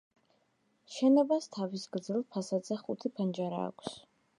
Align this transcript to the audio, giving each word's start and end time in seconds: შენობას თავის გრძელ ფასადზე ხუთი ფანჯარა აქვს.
შენობას 0.93 1.49
თავის 1.57 1.85
გრძელ 1.97 2.27
ფასადზე 2.33 2.83
ხუთი 2.85 3.17
ფანჯარა 3.21 3.67
აქვს. 3.73 3.99